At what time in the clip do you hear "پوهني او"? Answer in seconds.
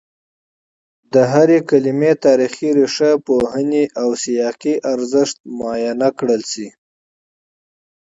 3.27-4.09